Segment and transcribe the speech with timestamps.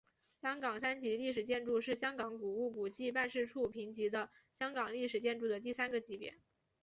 [0.41, 6.39] 香港三级历史建筑是香港古物古迹办事处评级的香港历史建筑的第三个级别。